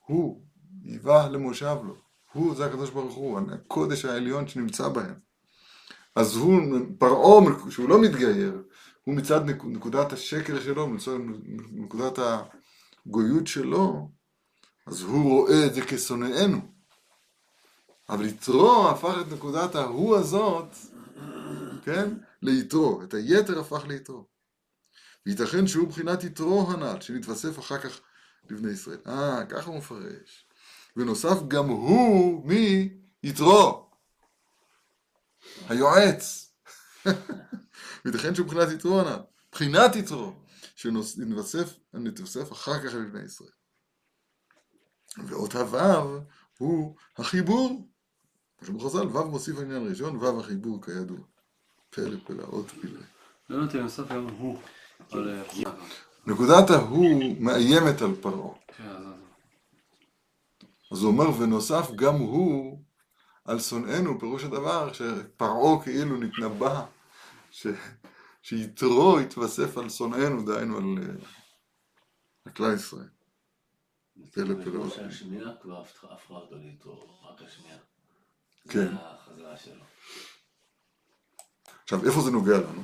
הוא, 0.06 0.44
היווה 0.84 1.28
למושב 1.28 1.76
לו. 1.84 1.96
הוא 2.32 2.54
זה 2.54 2.66
הקדוש 2.66 2.90
ברוך 2.90 3.14
הוא, 3.14 3.40
הקודש 3.52 4.04
העליון 4.04 4.48
שנמצא 4.48 4.88
בהם. 4.88 5.14
אז 6.16 6.36
הוא, 6.36 6.60
פרעה, 6.98 7.70
שהוא 7.70 7.88
לא 7.88 8.00
מתגייר, 8.02 8.62
הוא 9.04 9.14
מצד 9.14 9.40
נקודת 9.64 10.12
השקר 10.12 10.60
שלו, 10.60 10.86
מצד 10.86 11.12
נקודת 11.72 12.18
הגויות 13.06 13.46
שלו, 13.46 14.10
אז 14.86 15.02
הוא 15.02 15.30
רואה 15.30 15.66
את 15.66 15.74
זה 15.74 15.80
כשונאינו. 15.80 16.73
אבל 18.08 18.24
יתרו 18.24 18.88
הפך 18.88 19.14
את 19.20 19.32
נקודת 19.32 19.74
ההוא 19.74 20.16
הזאת, 20.16 20.76
כן, 21.84 22.10
ליתרו. 22.42 23.02
את 23.02 23.14
היתר 23.14 23.60
הפך 23.60 23.86
ליתרו. 23.86 24.26
וייתכן 25.26 25.66
שהוא 25.66 25.86
מבחינת 25.86 26.24
יתרו 26.24 26.70
הנ"ל, 26.70 27.00
שנתווסף 27.00 27.58
אחר 27.58 27.78
כך 27.78 28.00
לבני 28.50 28.72
ישראל. 28.72 28.98
אה, 29.06 29.46
ככה 29.48 29.70
הוא 29.70 29.78
מפרש. 29.78 30.46
ונוסף 30.96 31.36
גם 31.48 31.68
הוא 31.68 32.50
מיתרו. 33.22 33.90
היועץ. 35.68 36.54
וייתכן 38.04 38.34
שהוא 38.34 38.46
מבחינת 38.46 38.68
יתרו 38.72 39.00
הנ"ל. 39.00 39.22
מבחינת 39.48 39.96
יתרו. 39.96 40.32
שנתווסף 40.76 42.52
אחר 42.52 42.78
כך 42.78 42.94
לבני 42.94 43.24
ישראל. 43.24 43.50
ואות 45.26 45.54
הוו 45.54 46.20
הוא 46.58 46.96
החיבור. 47.16 47.93
שאומר 48.64 48.84
חז"ל, 48.84 49.06
וו 49.06 49.28
מוסיף 49.30 49.58
עניין 49.58 49.88
ראשון, 49.88 50.16
וו 50.16 50.40
החיבור 50.40 50.82
כידוע. 50.82 51.18
פלא 51.90 52.16
פלא, 52.24 52.42
אות 52.42 52.70
פלא. 52.70 53.00
לא 53.50 53.64
נותן 53.64 53.84
לסוף 53.84 54.08
גם 54.08 54.26
הוא. 54.28 54.58
נקודת 56.26 56.70
ההוא 56.70 57.34
מאיימת 57.40 58.02
על 58.02 58.14
פרעה. 58.20 58.54
כן, 58.66 58.84
אז 60.92 61.02
הוא 61.02 61.12
אומר, 61.12 61.40
ונוסף 61.40 61.90
גם 61.96 62.14
הוא 62.14 62.78
על 63.44 63.58
שונאינו, 63.60 64.20
פירוש 64.20 64.44
הדבר 64.44 64.92
שפרעה 64.92 65.84
כאילו 65.84 66.16
נתנבא, 66.16 66.84
ש... 67.50 67.66
שיתרו 68.42 69.20
יתווסף 69.20 69.78
על 69.78 69.88
שונאינו, 69.88 70.44
דהיינו 70.44 70.76
על, 70.76 70.84
על 72.44 72.52
כלל 72.52 72.74
ישראל. 72.74 73.08
פלא 74.32 74.54
פלא. 74.64 74.84
כן. 78.68 78.88
זה 78.88 78.96
החזרה 79.00 79.56
שלו. 79.56 79.84
עכשיו, 81.82 82.06
איפה 82.06 82.20
זה 82.20 82.30
נוגע 82.30 82.58
לנו? 82.58 82.82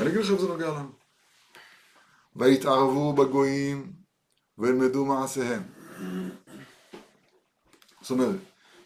אני 0.00 0.08
אגיד 0.08 0.20
לך 0.20 0.30
איפה 0.30 0.42
זה 0.42 0.48
נוגע 0.48 0.68
לנו. 0.68 0.92
ויתערבו 2.36 3.12
בגויים 3.12 3.92
וילמדו 4.58 5.04
מעשיהם. 5.04 5.62
זאת 8.00 8.10
אומרת, 8.10 8.40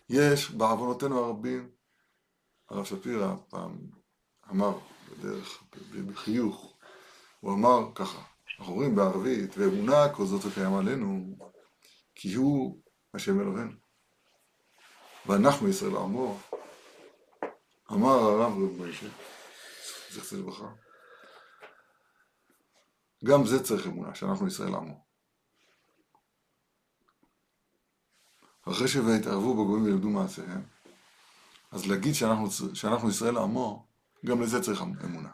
יש 0.08 0.50
בעוונותינו 0.50 1.24
הרבים, 1.24 1.70
הרב 2.70 2.84
שפירא 2.84 3.34
פעם 3.48 3.78
אמר 4.50 4.78
בדרך, 5.10 5.62
בחיוך, 6.06 6.74
הוא 7.40 7.52
אמר 7.54 7.94
ככה, 7.94 8.22
אנחנו 8.58 8.72
אומרים 8.72 8.94
בערבית, 8.94 9.56
ואמונה 9.56 10.14
כל 10.14 10.26
זאת 10.26 10.44
וקיים 10.44 10.74
עלינו, 10.74 11.36
כי 12.14 12.34
הוא 12.34 12.82
השם 13.14 13.40
אלוהינו. 13.40 13.72
ואנחנו 15.26 15.68
ישראל 15.68 15.96
עמו, 15.96 16.38
אמר 17.92 18.10
הרב 18.10 18.52
רב 18.52 18.76
מוישה, 18.76 19.06
זכר 20.10 20.36
לברכה, 20.36 20.68
גם 23.24 23.46
זה 23.46 23.64
צריך 23.64 23.86
אמונה, 23.86 24.14
שאנחנו 24.14 24.46
ישראל 24.46 24.74
עמו. 24.74 25.04
אחרי 28.68 28.88
שהתערבו 28.88 29.64
בגויים 29.64 29.84
וילמדו 29.84 30.08
מעשיהם, 30.08 30.62
אז 31.70 31.86
להגיד 31.86 32.14
שאנחנו, 32.14 32.46
שאנחנו 32.74 33.10
ישראל 33.10 33.36
עמו, 33.36 33.86
גם 34.26 34.42
לזה 34.42 34.62
צריך 34.62 34.82
אמונה. 34.82 35.30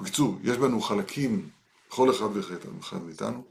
בקיצור, 0.00 0.38
יש 0.42 0.58
בנו 0.58 0.80
חלקים, 0.80 1.50
כל 1.88 2.10
אחד 2.10 2.36
ואחד 2.36 3.02
מאיתנו. 3.02 3.44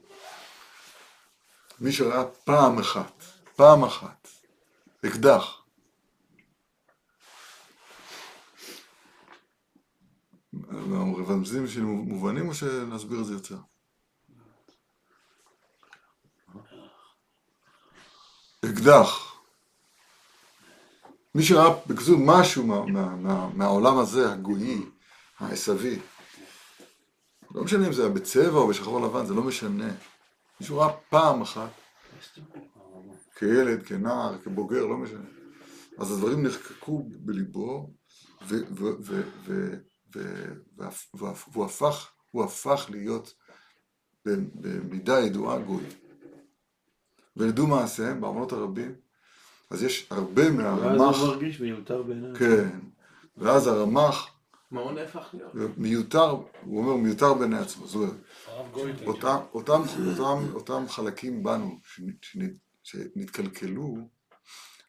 מי 1.80 1.92
שראה 1.92 2.24
פעם 2.44 2.78
אחת, 2.78 3.22
פעם 3.62 3.84
אחת, 3.84 4.28
אקדח, 5.06 5.62
רמזים 11.28 11.68
של 11.68 11.82
מובנים 11.82 12.48
או 12.48 12.54
שנסביר 12.54 13.20
את 13.20 13.26
זה 13.26 13.32
יותר? 13.32 13.56
אקדח. 18.64 19.34
מי 21.34 21.42
שראה 21.42 21.70
בקיצור 21.86 22.16
משהו 22.18 22.66
מה, 22.66 22.86
מה, 22.86 23.16
מה, 23.16 23.48
מהעולם 23.54 23.98
הזה, 23.98 24.32
הגויי, 24.32 24.80
העשוי, 25.38 25.98
לא 27.54 27.64
משנה 27.64 27.86
אם 27.86 27.92
זה 27.92 28.02
היה 28.02 28.10
בצבע 28.10 28.58
או 28.58 28.68
בשחור 28.68 29.00
לבן, 29.00 29.26
זה 29.26 29.34
לא 29.34 29.42
משנה. 29.42 29.90
מישהו 30.60 30.78
ראה 30.78 30.92
פעם 31.08 31.42
אחת, 31.42 31.70
כילד, 33.38 33.82
כנער, 33.82 34.38
כבוגר, 34.38 34.86
לא 34.86 34.96
משנה. 34.96 35.24
אז 35.98 36.12
הדברים 36.12 36.46
נחקקו 36.46 37.02
בליבו, 37.08 37.90
ו, 38.48 38.54
ו, 38.70 38.84
ו, 39.00 39.22
ו, 40.14 40.32
והוא 41.14 41.64
הפך, 41.64 42.10
הוא 42.30 42.44
הפך 42.44 42.86
להיות 42.90 43.34
במידה 44.54 45.20
ידועה 45.20 45.58
גוי. 45.58 45.84
וידעו 47.36 47.66
מעשיהם 47.66 48.20
בארמונות 48.20 48.52
הרבים, 48.52 48.94
אז 49.70 49.82
יש 49.82 50.06
הרבה 50.10 50.50
מהרמ"ח... 50.50 51.00
ואז 51.00 51.20
הוא 51.20 51.28
מרגיש 51.28 51.60
מיותר 51.60 52.02
בעיניו. 52.02 52.36
כן, 52.38 52.78
ואז 53.36 53.66
הרמ"ח 53.66 54.28
מה 54.70 54.80
הוא 54.80 54.92
נהפך 54.92 55.34
להיות? 55.34 55.78
מיותר, 55.78 56.30
הוא 56.64 56.78
אומר 56.78 56.96
מיותר 56.96 57.34
בעיני 57.34 57.58
עצמו, 57.58 57.86
זאת 57.86 57.94
אומרת. 57.94 59.06
אותם, 59.06 59.36
אותם, 59.54 59.82
אותם, 60.08 60.54
אותם 60.54 60.84
חלקים 60.88 61.42
בנו 61.42 61.78
שנתקלקלו, 62.82 63.96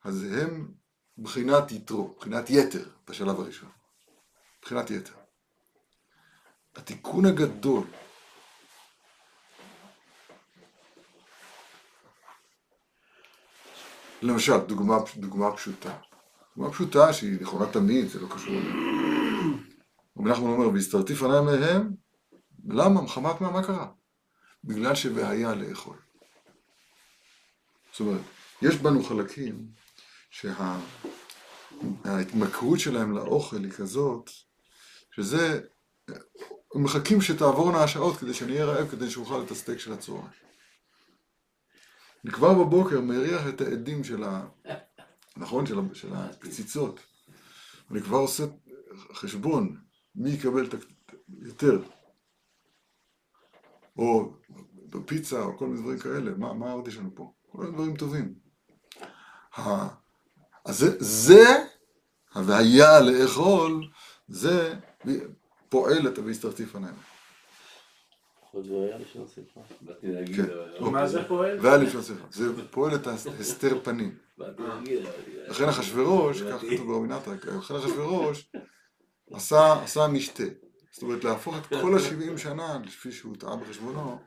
אז 0.03 0.23
הם 0.23 0.71
בחינת 1.17 1.71
יתרו, 1.71 2.15
בחינת 2.19 2.49
יתר 2.49 2.89
בשלב 3.07 3.39
הראשון, 3.39 3.69
בחינת 4.61 4.91
יתר. 4.91 5.13
התיקון 6.75 7.25
הגדול 7.25 7.83
למשל, 14.21 14.57
דוגמה, 14.57 14.97
דוגמה 15.17 15.55
פשוטה. 15.55 15.97
דוגמה 16.55 16.73
פשוטה 16.73 17.13
שהיא 17.13 17.41
נכונה 17.41 17.71
תמיד, 17.71 18.07
זה 18.07 18.19
לא 18.19 18.27
קשור 18.35 18.53
אלינו. 18.53 19.57
רבי 20.17 20.29
נחמן 20.29 20.47
אומר, 20.47 20.69
והסתרתי 20.69 21.15
פניי 21.15 21.41
מהם, 21.41 21.93
למה? 22.67 23.01
מחמת 23.01 23.41
מה? 23.41 23.51
מה 23.51 23.63
קרה? 23.63 23.87
בגלל 24.63 24.95
שבעיה 24.95 25.55
לאכול. 25.55 26.02
זאת 27.93 27.99
אומרת, 27.99 28.21
יש 28.61 28.75
בנו 28.75 29.03
חלקים 29.03 29.67
שההתמכרות 32.03 32.79
שלהם 32.79 33.15
לאוכל 33.15 33.63
היא 33.63 33.71
כזאת, 33.71 34.29
שזה, 35.15 35.61
מחכים 36.75 37.21
שתעבורנה 37.21 37.83
השעות 37.83 38.17
כדי 38.17 38.33
שאני 38.33 38.51
אהיה 38.51 38.65
רעב, 38.65 38.89
כדי 38.89 39.09
שאוכל 39.09 39.43
את 39.45 39.51
הסטייק 39.51 39.79
של 39.79 39.93
הצהריים. 39.93 40.27
אני 42.25 42.33
כבר 42.33 42.53
בבוקר 42.53 43.01
מריח 43.01 43.47
את 43.49 43.61
העדים 43.61 44.03
של 44.03 44.23
ה... 44.23 44.45
נכון? 45.37 45.65
של. 45.65 45.75
של 45.93 46.13
הקציצות. 46.13 46.99
אני 47.91 48.01
כבר 48.01 48.17
עושה 48.17 48.43
חשבון 49.13 49.77
מי 50.15 50.29
יקבל 50.29 50.65
ה... 50.65 50.77
יותר. 51.39 51.81
או 53.97 54.33
בפיצה, 54.89 55.41
או 55.41 55.57
כל 55.57 55.67
מיני 55.67 55.81
דברים 55.81 55.99
כאלה. 55.99 56.31
מה, 56.37 56.53
מה 56.53 56.71
עוד 56.71 56.87
יש 56.87 56.97
לנו 56.97 57.15
פה? 57.15 57.33
כל 57.55 57.63
מיני 57.63 57.73
דברים 57.73 57.95
טובים. 57.97 58.33
אז 60.65 60.77
זה, 60.77 60.95
זה, 60.99 61.43
והיה 62.35 62.99
לאכול, 62.99 63.87
זה 64.27 64.73
פועל 65.69 66.07
את 66.07 66.17
פניהם. 66.65 66.95
עוד 68.51 68.67
לא 68.67 68.85
כן. 70.35 70.45
לא. 70.79 70.91
מה 70.91 71.07
זה 71.07 71.27
פועל? 71.27 71.59
והיה 71.59 71.77
לפני 71.77 72.03
סליחה. 72.03 72.25
זה 72.31 72.67
פועל 72.71 72.95
את 72.95 73.07
הסתר 73.07 73.79
פנים. 73.83 74.17
אבל... 74.37 74.53
לכן 75.47 75.69
אחשוורוש, 75.69 76.41
כך 76.41 76.61
כתוב 76.61 76.87
באומינטה, 76.87 77.31
לכן 77.33 77.75
אחשוורוש 77.75 78.51
עשה, 79.31 80.07
משתה. 80.07 80.43
זאת 80.91 81.03
אומרת, 81.03 81.23
להפוך 81.23 81.55
את 81.57 81.67
כל 81.81 81.97
השבעים 81.97 82.37
שנה, 82.37 82.79
לפי 82.85 83.11
שהוא 83.11 83.35
טעה 83.35 83.55
בחשבונו, 83.55 84.19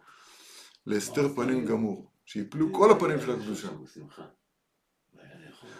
להסתר 0.86 1.28
פנים 1.34 1.64
גמור. 1.64 2.15
שיפלו 2.26 2.72
כל 2.74 2.90
הפנים 2.90 3.20
של 3.20 3.30
הקדושה. 3.30 3.68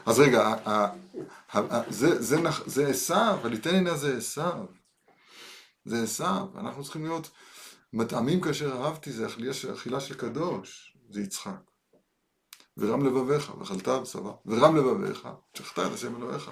אז 0.07 0.19
רגע, 0.21 0.55
זה- 2.67 2.89
עשיו, 2.89 3.39
הליתן 3.45 3.75
הנה 3.75 3.97
זה 3.97 4.17
עשיו. 4.17 4.65
זה 5.85 6.03
עשיו, 6.03 6.47
אנחנו 6.59 6.85
צריכים 6.85 7.05
להיות 7.05 7.31
מטעמים 7.93 8.41
כאשר 8.41 8.73
אהבתי, 8.85 9.13
זה 9.13 9.27
אכילה 9.75 10.01
של- 10.01 10.15
קדוש, 10.15 10.97
זה 11.11 11.21
יצחק. 11.21 11.71
ורם 12.77 13.07
לבביך, 13.07 13.53
ואכלת 13.59 13.89
בשרה, 13.89 14.33
ורם 14.47 14.77
לבביך, 14.77 15.29
שחטא 15.55 15.81
את 15.87 15.93
השם 15.93 16.17
אלוהיך. 16.17 16.51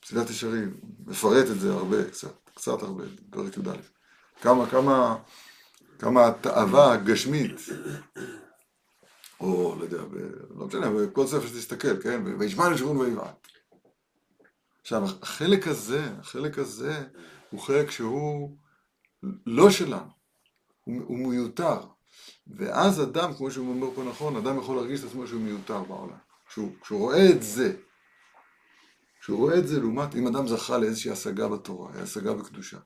פסילת 0.00 0.30
ישרים, 0.30 0.80
מפרט 1.06 1.46
את 1.50 1.60
זה 1.60 1.72
הרבה, 1.72 2.10
קצת, 2.10 2.50
קצת 2.54 2.82
הרבה, 2.82 3.04
פרק 3.30 3.56
י"א. 3.56 3.93
כמה, 4.40 4.70
כמה, 4.70 5.16
כמה 5.98 6.26
התאווה 6.26 6.92
הגשמית, 6.92 7.60
או 9.40 9.76
לא 9.78 9.84
יודע, 9.84 10.02
לא 10.56 10.66
משנה, 10.66 10.90
בכל 10.90 11.26
ספר 11.26 11.46
שתסתכל, 11.46 12.02
כן, 12.02 12.22
וישמע 12.38 12.70
לשרון 12.70 12.96
ויבעט. 12.96 13.46
עכשיו, 14.80 15.02
החלק 15.22 15.68
הזה, 15.68 16.04
החלק 16.20 16.58
הזה, 16.58 17.04
הוא 17.50 17.60
חלק 17.60 17.90
שהוא 17.90 18.56
לא 19.46 19.70
שלנו, 19.70 20.10
הוא, 20.84 21.02
הוא 21.06 21.18
מיותר. 21.18 21.80
ואז 22.46 23.02
אדם, 23.02 23.34
כמו 23.34 23.50
שהוא 23.50 23.68
אומר 23.68 23.94
פה 23.94 24.04
נכון, 24.04 24.36
אדם 24.36 24.58
יכול 24.58 24.76
להרגיש 24.76 25.00
את 25.00 25.04
עצמו 25.04 25.26
שהוא 25.26 25.40
מיותר 25.40 25.82
בעולם. 25.82 26.16
כשהוא, 26.48 26.72
כשהוא 26.80 27.00
רואה 27.00 27.30
את 27.30 27.42
זה, 27.42 27.76
כשהוא 29.20 29.38
רואה 29.38 29.58
את 29.58 29.68
זה 29.68 29.80
לעומת 29.80 30.14
אם 30.14 30.26
אדם 30.26 30.48
זכה 30.48 30.78
לאיזושהי 30.78 31.10
השגה 31.10 31.48
בתורה, 31.48 31.90
השגה 32.02 32.34
בקדושה. 32.34 32.78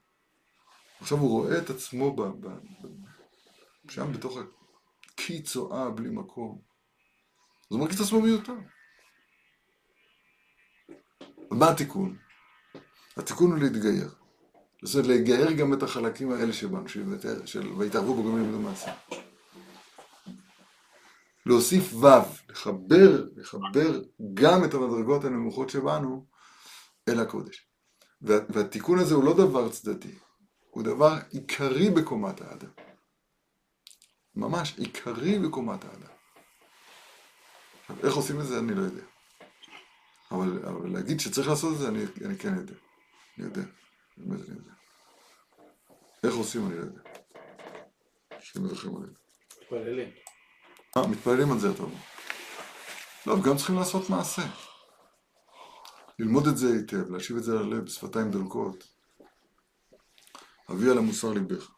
עכשיו 1.00 1.18
הוא 1.18 1.30
רואה 1.30 1.58
את 1.58 1.70
עצמו 1.70 2.16
ב, 2.16 2.22
ב, 2.22 2.46
ב, 2.46 2.88
שם 3.90 4.12
בתוך 4.12 4.38
הקי 5.12 5.42
צואה 5.42 5.90
בלי 5.90 6.10
מקום. 6.10 6.58
אז 7.70 7.76
הוא 7.76 7.80
מרגיש 7.80 7.96
את 7.96 8.00
עצמו 8.00 8.20
מיותר. 8.20 8.54
ומה 11.50 11.70
התיקון? 11.70 12.16
התיקון 13.16 13.50
הוא 13.50 13.58
להתגייר. 13.58 14.14
זאת 14.82 15.04
אומרת, 15.04 15.18
לגייר 15.18 15.52
גם 15.52 15.74
את 15.74 15.82
החלקים 15.82 16.32
האלה 16.32 16.52
שבנו, 16.52 16.88
של, 16.88 17.02
של 17.46 17.72
ויתערבו 17.72 18.14
בו 18.14 18.22
גם 18.22 18.38
לימדו 18.38 18.58
מעשה. 18.58 18.92
להוסיף 21.46 21.94
ו', 21.94 22.06
לחבר, 22.48 23.26
לחבר 23.36 24.02
גם 24.34 24.64
את 24.64 24.74
המדרגות 24.74 25.24
הנמוכות 25.24 25.70
שבנו 25.70 26.26
אל 27.08 27.20
הקודש. 27.20 27.66
וה, 28.22 28.36
והתיקון 28.48 28.98
הזה 28.98 29.14
הוא 29.14 29.24
לא 29.24 29.34
דבר 29.34 29.68
צדדי, 29.68 30.14
הוא 30.78 30.84
דבר 30.84 31.14
עיקרי 31.30 31.90
בקומת 31.90 32.40
האדם. 32.40 32.70
ממש 34.34 34.78
עיקרי 34.78 35.38
בקומת 35.38 35.84
האדם. 35.84 36.12
עכשיו, 37.80 37.96
איך 38.06 38.14
עושים 38.14 38.40
את 38.40 38.46
זה 38.46 38.58
אני 38.58 38.74
לא 38.74 38.80
יודע. 38.80 39.02
אבל, 40.30 40.66
אבל 40.66 40.92
להגיד 40.92 41.20
שצריך 41.20 41.48
לעשות 41.48 41.74
את 41.74 41.78
זה, 41.78 41.88
אני, 41.88 42.04
אני 42.24 42.38
כן 42.38 42.54
יודע. 42.54 42.74
אני 43.38 43.46
יודע. 43.46 43.62
באמת 44.16 44.48
אני 44.48 44.58
יודע. 44.58 44.72
איך 46.24 46.34
עושים 46.34 46.66
אני 46.66 46.76
לא 46.76 46.80
יודע. 46.80 47.00
השם 48.30 48.66
ירחם 48.66 48.96
עלינו. 48.96 49.12
מתפללים. 49.62 50.10
אה, 50.96 51.06
מתפללים 51.06 51.52
על 51.52 51.58
זה 51.58 51.70
אתה 51.70 51.82
אומר. 51.82 52.00
לא, 53.26 53.32
וגם 53.32 53.56
צריכים 53.56 53.76
לעשות 53.76 54.10
מעשה. 54.10 54.42
ללמוד 56.18 56.46
את 56.46 56.56
זה 56.56 56.66
היטב, 56.72 57.10
להשיב 57.10 57.36
את 57.36 57.42
זה 57.42 57.54
ללב 57.54 57.84
בשפתיים 57.84 58.30
דולקות. 58.30 58.97
אבי 60.70 60.90
על 60.90 60.98
המוסר 60.98 61.32
ליבך. 61.32 61.77